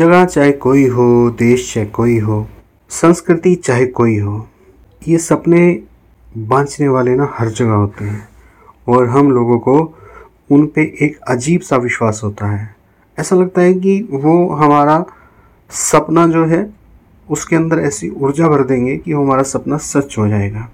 [0.00, 2.48] जगह चाहे कोई हो, देश चाहे कोई हो,
[2.88, 4.48] संस्कृति चाहे कोई हो,
[5.08, 5.82] ये सपने
[6.36, 8.28] बांचने वाले ना हर जगह होते हैं।
[8.88, 9.98] और हम लोगों को
[10.50, 12.76] उन पे एक अजीब सा विश्वास होता है।
[13.18, 15.04] ऐसा लगता है कि वो हमारा
[15.70, 16.74] सपना जो है,
[17.30, 20.68] उसके अंदर ऐसी ऊर्जा भर देंगे कि हमारा सपना सच हो जाएगा।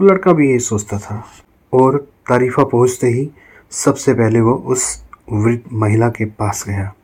[0.00, 1.24] वो लड़का भी यही सोचता था।
[1.72, 1.96] और
[2.28, 3.30] तारीफ़ा पहुँचते ही
[3.70, 6.94] सबसे पहले वो उस वृद्ध महिला के पास गया।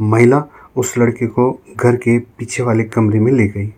[0.00, 0.44] महिला
[0.76, 3.74] उस लड़के को घर के पीछे वाले कमरे में ले गई।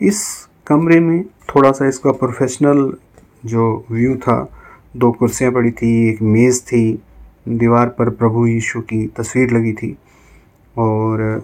[0.00, 2.92] इस कमरे में थोड़ा सा इसका प्रोफेशनल
[3.46, 4.52] जो व्यू था,
[4.96, 7.02] दो कुर्सियाँ पड़ी थी, एक मेज़ थी,
[7.48, 9.96] दीवार पर प्रभु यीशु की तस्वीर लगी थी
[10.78, 11.42] और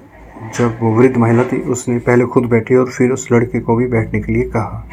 [0.59, 3.87] जब वो वृद्ध महिला थी, उसने पहले खुद बैठी और फिर उस लड़के को भी
[3.87, 4.87] बैठने के लिए कहा।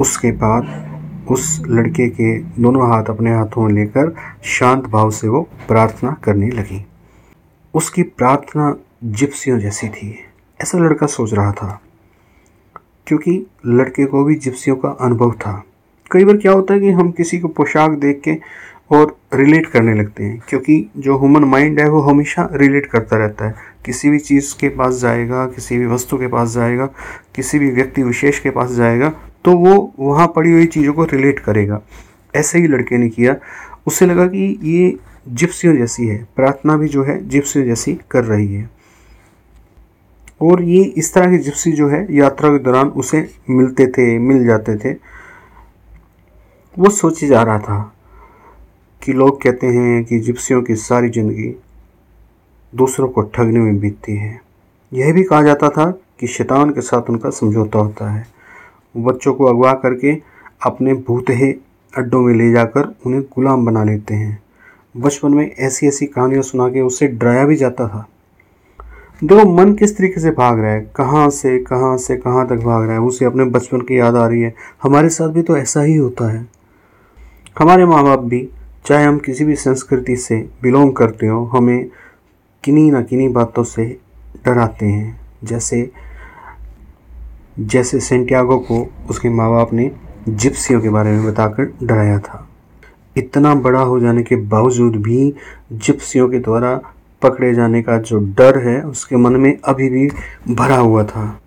[0.00, 0.90] उसके बाद
[1.30, 6.50] उस लड़के के दोनों हाथ अपने हाथों में लेकर शांत भाव से वो प्रार्थना करने
[6.50, 6.86] लगी।
[7.74, 8.74] उसकी प्रार्थना
[9.04, 10.14] जिप्सियों जैसी थी।
[10.60, 11.80] ऐसा लड़का सोच रहा था,
[13.06, 15.62] क्योंकि लड़के को भी जिप्सियों का अनुभव था।
[16.10, 18.36] कई बार क्या होता है कि हम किसी को पोशाक देख के
[18.90, 23.46] और रिलेट करने लगते हैं, क्योंकि जो ह्यूमन माइंड है वो हमेशा रिलेट करता रहता
[23.46, 26.86] है। किसी भी चीज़ के पास जाएगा, किसी भी वस्तु के पास जाएगा,
[27.34, 29.12] किसी भी व्यक्ति विशेष के पास जाएगा
[29.44, 31.80] तो वो वहाँ पड़ी हुई चीज़ों को रिलेट करेगा।
[32.34, 33.34] ऐसे ही लड़के ने किया।
[33.86, 34.96] उससे लगा कि ये
[35.28, 38.70] जिप्सियों जैसी है। प्रार्थना भी जो है जिप्सियों जैसी कर रही है।
[40.42, 44.44] और ये इस तरह की जिप्सी जो है यात्रा के दौरान उसे मिलते थे, मिल
[44.46, 44.92] जाते थे।
[46.78, 47.94] वो सोचे जा रहा था
[49.02, 51.54] कि लोग कहते हैं कि जिप्सियों की सारी ज़िंदगी
[52.74, 54.40] दूसरों को ठगने में बीतती है।
[54.92, 58.26] यह भी कहा जाता था कि शैतान के साथ उनका समझौता होता है।
[58.96, 60.22] बच्चों को अगवा करके
[60.66, 61.52] अपने भूतहे
[61.98, 64.43] अड्डों में ले जाकर उन्हें गुलाम बना लेते हैं।
[64.96, 68.08] बचपन में ऐसी ऐसी कहानियाँ सुना के उससे डराया भी जाता था।
[69.24, 72.82] देखो, मन किस तरीके से भाग रहा है, कहाँ से कहाँ से, कहाँ तक भाग
[72.84, 75.82] रहा है, उसे अपने बचपन की याद आ रही है। हमारे साथ भी तो ऐसा
[75.82, 76.46] ही होता है।
[77.58, 78.48] हमारे माँ बाप भी,
[78.86, 81.88] चाहे हम किसी भी संस्कृति से बिलोंग करते हो, हमें
[82.64, 83.98] किन्हीं ना किन्हीं बातों से
[84.44, 85.90] डराते हैं। जैसे
[87.58, 89.90] जैसे सेंटियागो को उसके माँ बाप ने
[90.28, 92.48] जिप्सियों के बारे में बताकर डराया था।
[93.16, 95.32] इतना बड़ा हो जाने के बावजूद भी
[95.72, 96.74] जिप्सियों के द्वारा
[97.22, 100.08] पकड़े जाने का जो डर है, उसके मन में अभी भी
[100.54, 101.40] भरा हुआ था।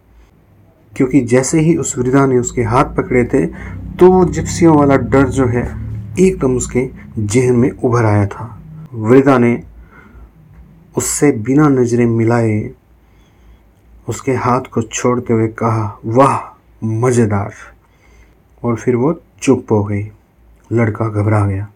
[0.93, 3.45] क्योंकि जैसे ही उस वृद्धा ने उसके हाथ पकड़े थे
[3.97, 5.63] तो वो जिप्सियों वाला डर जो है,
[6.19, 6.89] एकदम उसके
[7.19, 8.53] जहन में उभर आया था।
[8.93, 9.63] वृद्धा ने
[10.97, 12.71] उससे बिना नज़रें मिलाए
[14.09, 16.37] उसके हाथ को छोड़ते हुए कहा, वाह,
[16.83, 17.53] मज़ेदार!
[18.63, 20.03] और फिर वो चुप हो गई।
[20.71, 21.67] लड़का घबरा गया।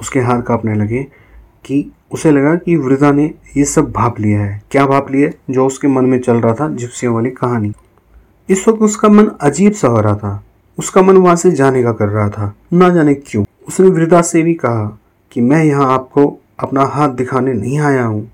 [0.00, 1.06] उसके हाथ कांपने लगे
[1.64, 5.66] कि उसे लगा कि वृद्धा ने ये सब भाप लिया है। क्या भाप लिया जो
[5.66, 7.72] उसके मन में चल रहा था, जिप्सियों वाली कहानी।
[8.50, 10.44] इस वक्त उसका मन अजीब सा हो रहा था।
[10.78, 14.42] उसका मन वहाँ से जाने का कर रहा था। ना जाने क्यों। उसने वृद्धा से
[14.42, 14.98] भी कहा
[15.32, 18.32] कि मैं यहाँ आपको अपना हाथ दिखाने नहीं आया हूँ।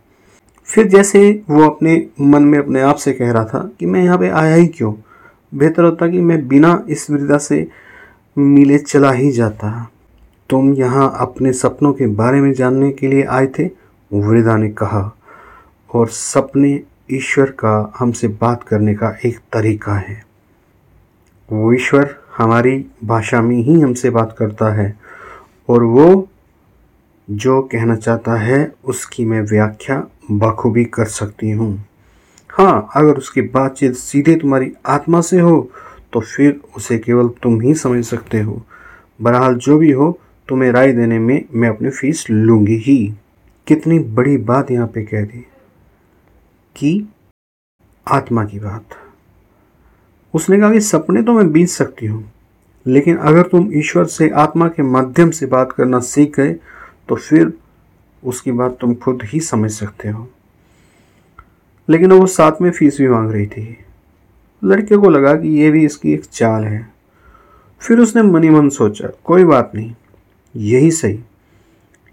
[0.65, 4.19] फिर जैसे वो अपने मन में अपने आप से कह रहा था कि मैं यहाँ
[4.19, 4.95] पे आया ही क्यों?
[5.55, 7.69] बेहतर होता कि मैं बिना इस वृद्धा से
[8.37, 9.91] मिले चला ही जाता।
[10.51, 13.65] तुम यहाँ अपने सपनों के बारे में जानने के लिए आए थे,
[14.11, 15.11] वृदा ने कहा।
[15.91, 16.81] और सपने
[17.11, 20.23] ईश्वर का हमसे बात करने का एक तरीका है।
[21.49, 24.97] वो ईश्वर हमारी भाषा में ही हमसे बात करता है,
[25.69, 26.29] और वो
[27.31, 31.85] जो कहना चाहता है, उसकी मैं व्याख्या बखूबी कर सकती हूँ।
[32.51, 35.71] हाँ अगर उसकी बातचीत सीधे तुम्हारी आत्मा से हो
[36.15, 38.63] तो फिर उसे केवल तुम ही समझ सकते हो।
[39.21, 43.15] बहरहाल, जो भी हो, तुम्हें राय देने में मैं अपनी फ़ीस लूँगी ही।
[43.67, 45.45] कितनी बड़ी बात यहाँ पे कह दी।
[46.77, 47.09] कि
[48.07, 48.85] आत्मा की बात।
[50.35, 52.33] उसने कहा कि सपने तो मैं बीत सकती हूँ,
[52.87, 56.53] लेकिन अगर तुम ईश्वर से आत्मा के माध्यम से बात करना सीख गए
[57.09, 57.53] तो फिर
[58.23, 60.29] उसकी बात तुम खुद ही समझ सकते हो।
[61.89, 63.77] लेकिन वो साथ में फ़ीस भी मांग रही थी।
[64.65, 66.89] लड़के को लगा कि ये भी इसकी एक चाल है।
[67.83, 69.95] फिर उसने मनी मन सोचा, कोई बात नहीं,
[70.55, 71.21] यही सही।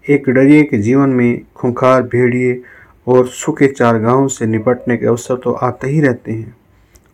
[0.06, 2.62] एक डरिए के जीवन में खुंखार, भेड़िए
[3.06, 6.56] और सूखे चार गाँवों से निपटने के अवसर तो आते ही रहते हैं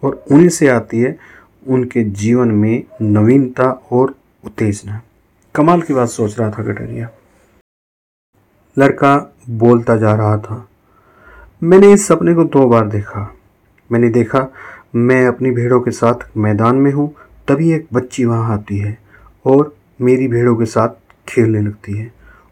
[0.03, 1.17] और उन्हीं से आती है
[1.67, 4.15] उनके जीवन में नवीनता और
[4.45, 5.01] उत्तेजना।
[5.55, 7.09] कमाल की बात सोच रहा था कटरिया।
[8.77, 9.17] लड़का
[9.51, 10.69] बोलता जा रहा था,
[11.63, 13.33] मैंने इस सपने को दो बार देखा।
[13.91, 14.47] मैंने देखा
[14.95, 17.13] मैं अपनी भेड़ों के साथ मैदान में हूँ,
[17.49, 18.97] तभी एक बच्ची वहाँ आती है
[19.47, 20.89] और मेरी भेड़ों के साथ
[21.29, 22.11] खेलने लगती है।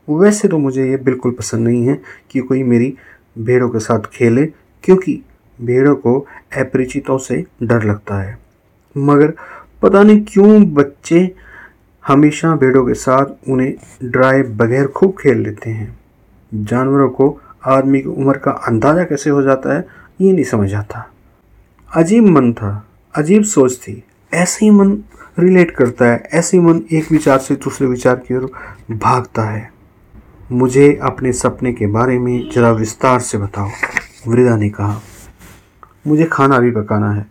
[0.08, 1.98] वैसे तो मुझे ये बिल्कुल पसंद नहीं है
[2.30, 2.94] कि कोई मेरी
[3.38, 4.46] भेड़ों के साथ खेले,
[4.84, 5.20] क्योंकि
[5.58, 6.18] भेड़ों को
[6.58, 8.38] अपरिचितों से डर लगता है।
[8.96, 9.32] मगर
[9.82, 11.30] पता नहीं क्यों बच्चे
[12.04, 13.74] हमेशा भेड़ों के साथ उन्हें
[14.04, 15.96] ड्राए बगैर खूब खेल लेते हैं।
[16.52, 17.36] जानवरों को
[17.66, 19.86] आदमी की उम्र का अंदाज़ा कैसे हो जाता है,
[20.20, 21.10] ये नहीं समझ आता।
[21.90, 24.02] अजीब मन था, अजीब सोच थी।
[24.32, 24.90] ऐसे ही मन
[25.38, 28.50] रिलेट करता है, ऐसे ही मन एक विचार से दूसरे विचार की ओर
[28.92, 29.70] भागता है।
[30.50, 33.68] मुझे अपने सपने के बारे में ज़रा विस्तार से बताओ,
[34.26, 35.00] वृदा ने कहा।
[36.06, 37.26] मुझे खाना भी पकाना है,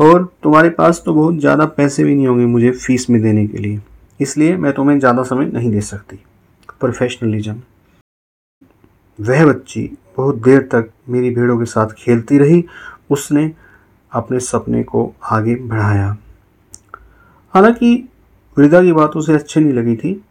[0.00, 3.58] और तुम्हारे पास तो बहुत ज़्यादा पैसे भी नहीं होंगे मुझे फ़ीस में देने के
[3.58, 3.80] लिए,
[4.20, 6.20] इसलिए मैं तुम्हें ज़्यादा समय नहीं दे सकती।
[6.80, 7.60] प्रोफेशनलिज्म
[9.18, 12.64] वह बच्ची बहुत देर तक मेरी भेड़ों के साथ खेलती रही,
[13.10, 13.52] उसने
[14.12, 16.16] अपने सपने को आगे बढ़ाया।
[17.54, 18.08] हालाँकि
[18.58, 20.24] वृदा की बात उसे अच्छी नहीं लगी थी,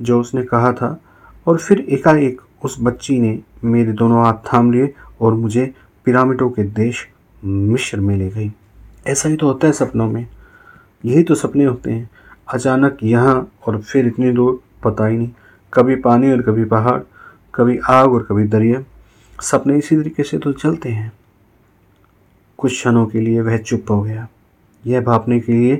[0.00, 1.00] जो उसने कहा था,
[1.46, 5.74] और फिर एकाएक उस बच्ची ने मेरे दोनों हाथ थाम लिए और मुझे
[6.04, 7.08] पिरामिडों के देश
[7.44, 8.52] मिश्र में ले गई।
[9.06, 10.26] ऐसा ही तो होता है सपनों में।
[11.04, 12.10] यही तो सपने होते हैं।
[12.54, 15.30] अचानक यहाँ और फिर इतनी दूर, पता ही नहीं।
[15.74, 17.00] कभी पानी और कभी पहाड़,
[17.54, 18.84] कभी आग और कभी दरिया।
[19.42, 21.12] सपने इसी तरीके से तो चलते हैं।
[22.60, 24.28] कुछ क्षणों के लिए वह चुप हो गया।
[24.86, 25.76] यह भापने के लिए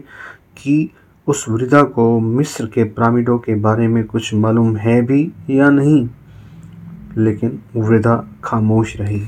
[0.56, 0.90] कि
[1.26, 6.08] उस वृद्धा को मिस्र के पिरामिडों के बारे में कुछ मालूम है भी या नहीं।
[7.16, 9.26] लेकिन वृद्धा खामोश रही।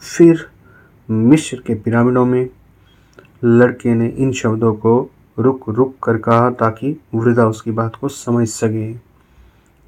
[0.00, 0.46] फिर
[1.10, 2.50] मिस्र के पिरामिडों में
[3.44, 8.48] लड़के ने इन शब्दों को रुक रुक कर कहा ताकि वृद्धा उसकी बात को समझ
[8.48, 8.94] सके।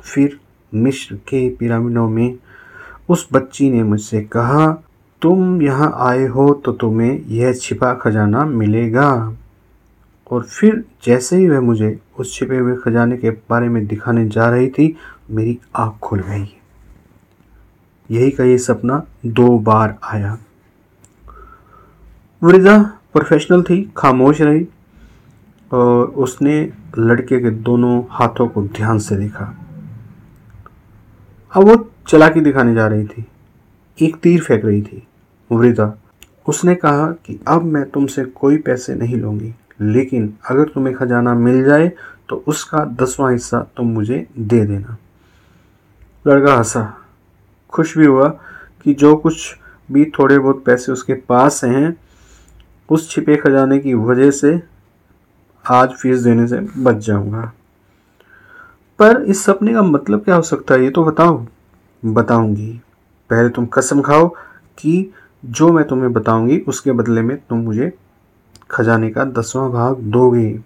[0.00, 0.40] फिर
[0.74, 2.38] मिस्र के पिरामिडों में
[3.08, 4.84] उस बच्ची ने मुझसे कहा
[5.22, 9.36] तुम यहाँ आए हो तो तुम्हें यह छिपा खजाना मिलेगा।
[10.30, 14.48] और फिर जैसे ही वह मुझे उस छिपे हुए खजाने के बारे में दिखाने जा
[14.50, 14.96] रही थी,
[15.30, 16.48] मेरी आँख खुल गई।
[18.10, 20.38] यही का ये सपना दो बार आया।
[22.42, 22.78] वृद्धा
[23.12, 24.66] प्रोफेशनल थी, खामोश रही
[25.72, 29.44] और उसने लड़के के दोनों हाथों को ध्यान से देखा।
[31.52, 33.26] अब वो चलाकी दिखाने जा रही थी।
[33.98, 35.06] एक तीर फेंक रही थी।
[35.52, 35.93] वृद्धा,
[36.49, 41.62] उसने कहा कि अब मैं तुमसे कोई पैसे नहीं लूँगी, लेकिन अगर तुम्हें खजाना मिल
[41.64, 41.90] जाए
[42.28, 44.96] तो उसका दसवां हिस्सा तुम मुझे दे देना।
[46.25, 46.82] लड़का हंसा।
[47.72, 48.28] खुश भी हुआ
[48.84, 49.56] कि जो कुछ
[49.93, 51.96] भी थोड़े बहुत पैसे उसके पास हैं,
[52.88, 54.60] उस छिपे खजाने की वजह से
[55.64, 57.52] आज फ़ीस देने से बच जाऊँगा।
[58.98, 61.44] पर इस सपने का मतलब क्या हो सकता है, ये तो बताओ।
[62.02, 62.72] बताऊँगी।
[63.31, 64.28] पहले तुम कसम खाओ
[64.78, 65.12] कि
[65.44, 67.93] जो मैं तुम्हें बताऊँगी, उसके बदले में तुम मुझे
[68.71, 70.61] खजाने का दसवां भाग दोगे।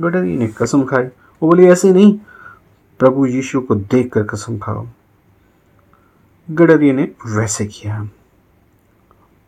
[0.00, 2.18] गडरी ने कसम खाई वो बोली, ऐसे नहीं।
[2.98, 4.86] प्रभु यीशु को देख कर कसम खाओ।
[6.50, 8.08] गडरी ने वैसे किया।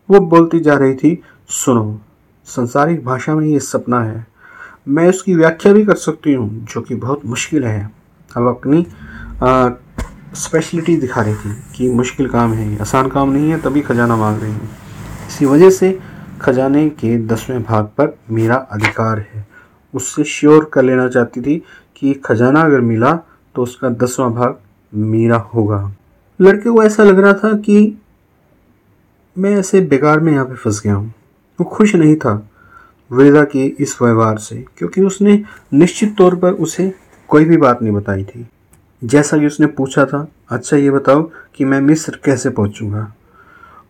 [0.09, 1.99] वो बोलती जा रही थी, सुनो,
[2.45, 4.27] संसारिक भाषा में ये सपना है।
[4.87, 7.91] मैं उसकी व्याख्या भी कर सकती हूँ, जो कि बहुत मुश्किल है।
[8.37, 8.87] अब अपनी
[10.35, 14.41] स्पेशलिटी दिखा रही थी कि मुश्किल काम है आसान काम नहीं है, तभी खजाना मांग
[14.41, 14.69] रही हूँ।
[15.27, 15.97] इसी वजह से
[16.41, 19.45] खजाने के दसवें भाग पर मेरा अधिकार है।
[19.93, 21.57] उससे श्योर कर लेना चाहती थी
[21.95, 23.13] कि खजाना अगर मिला
[23.55, 24.57] तो उसका दसवां भाग
[24.93, 25.79] मेरा होगा।
[26.39, 27.97] लड़के को ऐसा लग रहा था कि
[29.35, 31.13] मैं ऐसे बेकार में यहाँ पे फंस गया हूँ।
[31.59, 32.33] वो खुश नहीं था
[33.11, 35.41] वेदा के इस व्यवहार से, क्योंकि उसने
[35.73, 36.91] निश्चित तौर पर उसे
[37.29, 38.45] कोई भी बात नहीं बताई थी।
[39.01, 41.21] जैसा कि उसने पूछा था अच्छा ये बताओ
[41.55, 43.13] कि मैं मिस्र कैसे पहुंचूँगा?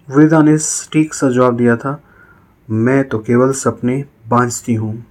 [0.09, 0.57] वेदा ने
[0.93, 2.01] ठीक सा जवाब दिया था,
[2.69, 5.05] मैं तो केवल सपने बांझती हूँ।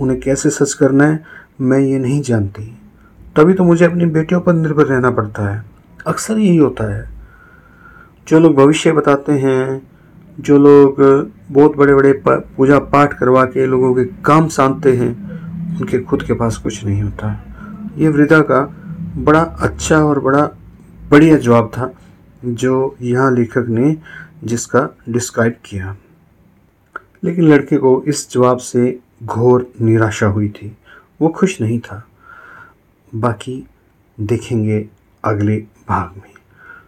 [0.00, 1.24] उन्हें कैसे सच करना है,
[1.60, 2.62] मैं ये नहीं जानती।
[3.36, 5.64] तभी तो मुझे अपनी बेटियों पर निर्भर रहना पड़ता है।
[6.06, 7.08] अक्सर यही होता है।
[8.28, 9.82] जो लोग भविष्य बताते हैं,
[10.40, 10.96] जो लोग
[11.50, 15.12] बहुत बड़े बड़े पूजा पाठ करवा के लोगों के काम सानते हैं,
[15.80, 17.44] उनके खुद के पास कुछ नहीं होता।
[17.98, 18.62] ये वृद्धा का
[19.16, 20.50] बड़ा अच्छा और बड़ा
[21.10, 21.92] बढ़िया जवाब था,
[22.44, 23.96] जो यहाँ लेखक ने
[24.44, 25.96] जिसका डिस्क्राइब किया।
[27.24, 30.76] लेकिन लड़के को इस जवाब से घोर निराशा हुई थी।
[31.20, 32.08] वो खुश नहीं था।
[33.14, 33.66] बाकी
[34.20, 34.88] देखेंगे
[35.24, 35.56] अगले
[35.88, 36.34] भाग में।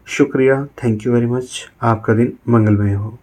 [0.06, 3.18] शुक्रिया। थैंक यू वेरी मच आपका दिन मंगलमय हो।